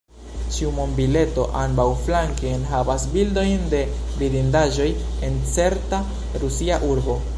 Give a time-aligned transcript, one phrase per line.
[0.53, 3.83] Ĉiu monbileto ambaŭflanke enhavas bildojn de
[4.23, 4.89] vidindaĵoj
[5.29, 6.01] en certa
[6.47, 7.21] rusia urbo.